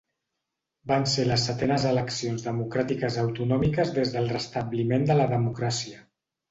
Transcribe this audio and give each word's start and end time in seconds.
Van 0.91 1.05
ser 1.11 1.25
les 1.31 1.43
setenes 1.49 1.85
eleccions 1.91 2.47
democràtiques 2.47 3.21
autonòmiques 3.27 3.95
des 4.01 4.17
del 4.19 4.35
restabliment 4.37 5.11
de 5.13 5.21
la 5.23 5.33
democràcia. 5.39 6.07